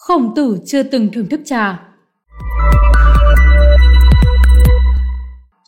[0.00, 1.80] Khổng tử chưa từng thưởng thức trà.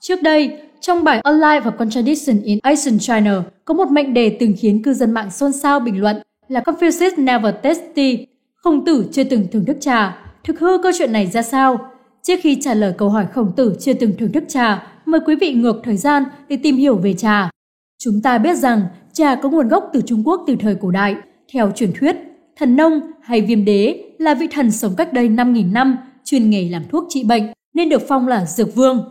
[0.00, 4.54] Trước đây, trong bài Online và Contradiction in Asian China, có một mệnh đề từng
[4.58, 6.16] khiến cư dân mạng xôn xao bình luận
[6.48, 8.20] là Confucius never tasted.
[8.56, 10.18] Khổng tử chưa từng thưởng thức trà.
[10.44, 11.90] Thực hư câu chuyện này ra sao?
[12.22, 15.36] Trước khi trả lời câu hỏi khổng tử chưa từng thưởng thức trà, mời quý
[15.40, 17.50] vị ngược thời gian để tìm hiểu về trà.
[17.98, 21.16] Chúng ta biết rằng trà có nguồn gốc từ Trung Quốc từ thời cổ đại.
[21.52, 22.16] Theo truyền thuyết,
[22.56, 26.68] thần nông hay viêm đế là vị thần sống cách đây 5.000 năm, chuyên nghề
[26.68, 29.04] làm thuốc trị bệnh, nên được phong là dược vương.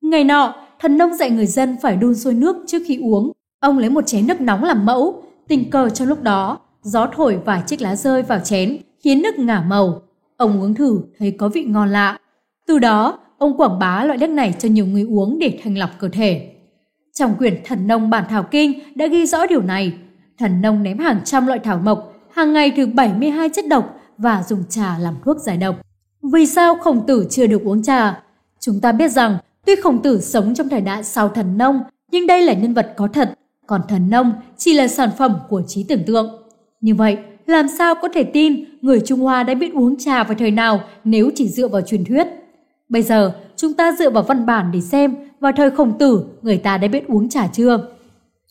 [0.00, 3.32] Ngày nọ, thần nông dạy người dân phải đun sôi nước trước khi uống.
[3.60, 7.38] Ông lấy một chén nước nóng làm mẫu, tình cờ trong lúc đó, gió thổi
[7.44, 10.02] vài chiếc lá rơi vào chén, khiến nước ngả màu.
[10.36, 12.18] Ông uống thử thấy có vị ngon lạ.
[12.66, 15.90] Từ đó, ông quảng bá loại nước này cho nhiều người uống để thanh lọc
[15.98, 16.52] cơ thể.
[17.12, 19.92] Trong quyển Thần Nông Bản Thảo Kinh đã ghi rõ điều này.
[20.38, 24.42] Thần nông ném hàng trăm loại thảo mộc, hàng ngày từ 72 chất độc và
[24.48, 25.76] dùng trà làm thuốc giải độc.
[26.32, 28.22] Vì sao khổng tử chưa được uống trà?
[28.60, 32.26] Chúng ta biết rằng tuy khổng tử sống trong thời đại sau thần nông, nhưng
[32.26, 35.84] đây là nhân vật có thật, còn thần nông chỉ là sản phẩm của trí
[35.88, 36.42] tưởng tượng.
[36.80, 40.34] Như vậy, làm sao có thể tin người Trung Hoa đã biết uống trà vào
[40.38, 42.26] thời nào nếu chỉ dựa vào truyền thuyết?
[42.88, 46.58] Bây giờ, chúng ta dựa vào văn bản để xem vào thời khổng tử người
[46.58, 47.88] ta đã biết uống trà chưa?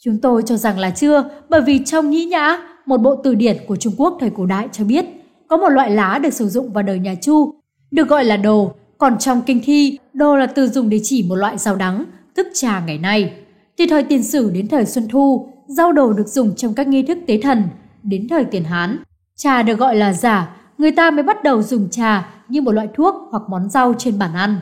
[0.01, 3.57] Chúng tôi cho rằng là chưa, bởi vì trong Nhĩ Nhã, một bộ từ điển
[3.67, 5.05] của Trung Quốc thời cổ đại cho biết
[5.47, 7.53] có một loại lá được sử dụng vào đời nhà Chu,
[7.91, 11.35] được gọi là đồ, còn trong kinh thi, đồ là từ dùng để chỉ một
[11.35, 13.33] loại rau đắng, tức trà ngày nay.
[13.77, 17.03] Từ thời tiền sử đến thời Xuân Thu, rau đồ được dùng trong các nghi
[17.03, 17.63] thức tế thần,
[18.03, 18.97] đến thời tiền Hán.
[19.35, 22.87] Trà được gọi là giả, người ta mới bắt đầu dùng trà như một loại
[22.95, 24.59] thuốc hoặc món rau trên bàn ăn.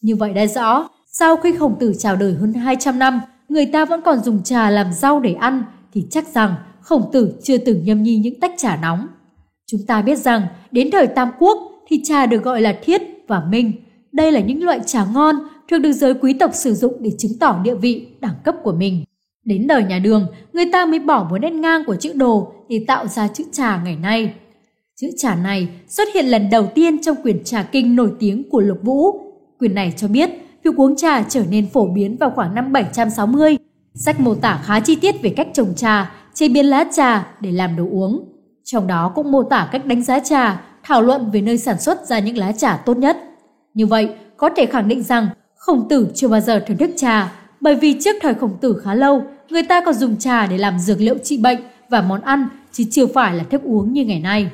[0.00, 3.84] Như vậy đã rõ, sau khi khổng tử chào đời hơn 200 năm, người ta
[3.84, 7.84] vẫn còn dùng trà làm rau để ăn, thì chắc rằng khổng tử chưa từng
[7.84, 9.06] nhâm nhi những tách trà nóng.
[9.70, 13.42] Chúng ta biết rằng đến thời Tam Quốc thì trà được gọi là thiết và
[13.50, 13.72] minh.
[14.12, 15.36] Đây là những loại trà ngon
[15.70, 18.72] thường được giới quý tộc sử dụng để chứng tỏ địa vị, đẳng cấp của
[18.72, 19.04] mình.
[19.44, 22.84] Đến đời nhà đường, người ta mới bỏ một nét ngang của chữ đồ để
[22.86, 24.34] tạo ra chữ trà ngày nay.
[25.00, 28.60] Chữ trà này xuất hiện lần đầu tiên trong quyển trà kinh nổi tiếng của
[28.60, 29.20] Lục Vũ.
[29.58, 30.30] Quyển này cho biết
[30.64, 33.56] việc uống trà trở nên phổ biến vào khoảng năm 760.
[33.94, 37.52] Sách mô tả khá chi tiết về cách trồng trà, chế biến lá trà để
[37.52, 38.37] làm đồ uống.
[38.70, 42.06] Trong đó cũng mô tả cách đánh giá trà, thảo luận về nơi sản xuất
[42.06, 43.16] ra những lá trà tốt nhất.
[43.74, 47.32] Như vậy, có thể khẳng định rằng khổng tử chưa bao giờ thưởng thức trà,
[47.60, 50.78] bởi vì trước thời khổng tử khá lâu, người ta còn dùng trà để làm
[50.78, 51.58] dược liệu trị bệnh
[51.88, 54.50] và món ăn, chứ chưa phải là thức uống như ngày nay.